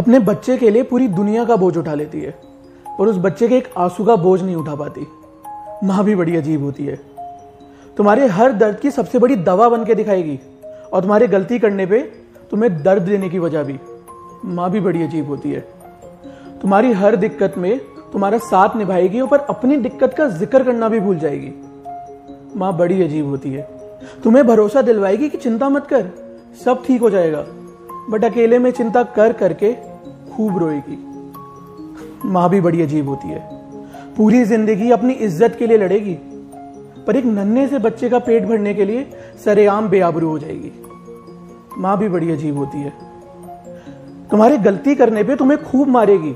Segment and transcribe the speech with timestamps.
[0.00, 2.34] अपने बच्चे के लिए पूरी दुनिया का बोझ उठा लेती है,
[3.00, 5.06] और उस बच्चे के एक आँसू का बोझ नहीं उठा पाती।
[5.84, 6.98] माँ भी बड़ी अजीब होती है।
[7.96, 10.38] तुम्हारे हर दर्द की सबसे बड़ी दवा बन के दिखाएगी,
[10.92, 12.00] और तुम्हारे गलती करने पे
[12.50, 13.78] तुम्हें दर्द देने की वजह भी।
[14.46, 15.60] माँ भी बड़ी अजीब होती है।
[16.62, 17.78] तुम्हारी हर दिक्कत में
[18.12, 21.52] तुम्हारा साथ निभाएगी, और अपनी दिक्कत का ज़िक्र करना भी भूल जाएगी।
[22.56, 23.68] माँ बड़ी अजीब होती है।
[24.24, 26.10] तुम्हें भरोसा दिलवाएगी कि चिंता मत कर,
[26.64, 27.44] सब ठीक हो जाएगा।
[28.10, 29.76] बट अकेले में चिंता कर करके
[30.40, 30.96] खूब रोएगी।
[32.26, 33.40] माँ भी बड़ी अजीब होती है।
[34.16, 36.14] पूरी ज़िंदगी अपनी इज़्ज़त के लिए लड़ेगी,
[37.06, 39.06] पर एक नन्हे से बच्चे का पेट भरने के लिए
[39.44, 40.72] सरेआम बेआबरू हो जाएगी।
[41.78, 42.92] माँ भी बड़ी अजीब होती है।
[44.30, 46.34] तुम्हारी गलती करने पे तुम्हें खूब मारेगी,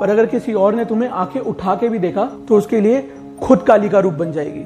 [0.00, 3.02] पर अगर किसी और ने तुम्हें आँखें उठा के भी देखा तो उसके लिए
[3.42, 4.64] खुद काली का रूप बन जाएगी।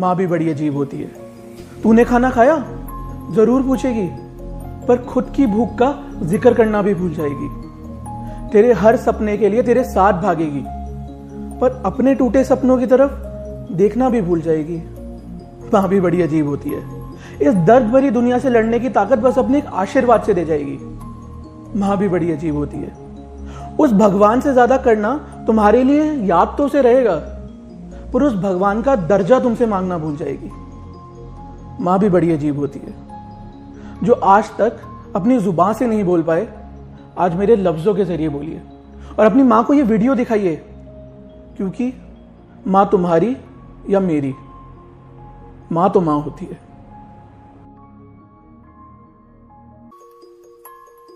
[0.00, 1.10] माँ भी बड़ी अजीब होती है।
[1.82, 2.56] तूने खाना खाया?
[3.32, 4.08] ज़रूर पूछेगी,
[4.88, 7.48] पर खुद की भूख का ज़िक्र करना भी भूल जाएगी।
[8.52, 10.62] तेरे हर सपने के लिए तेरे साथ भागेगी।
[11.60, 14.76] पर अपने टूटे सपनों की तरफ़ देखना भी भूल जाएगी।
[15.72, 16.80] माँ भी बड़ी अजीब होती है।
[17.40, 20.78] इस दर्द भरी दुनिया से लड़ने की ताकत बस अपने एक आशीर्वाद से दे जाएगी।
[21.78, 22.92] माँ भी बड़ी अजीब होती है।
[23.76, 25.14] उस भगवान से ज़्यादा करना
[25.46, 27.14] तुम्हारे लिए याद तो से रहेगा,
[28.12, 30.50] पर उस भगवान का दर्जा तुमसे मांगना भूल जाएगी।
[31.80, 32.94] माँ भी बड़ी अजीब होती है।
[34.04, 34.78] जो आज तक
[35.16, 36.46] अपनी ज़ुबान से नहीं बोल पाए
[37.18, 38.62] आज मेरे लफ्जों के ज़रिए बोलिए।
[39.18, 40.56] और अपनी माँ को ये वीडियो दिखाइए,
[41.56, 41.92] क्योंकि
[42.66, 43.36] माँ तुम्हारी
[43.90, 44.34] या मेरी।
[45.72, 46.65] माँ तो माँ होती है।